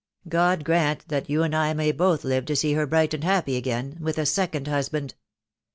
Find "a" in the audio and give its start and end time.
4.17-4.25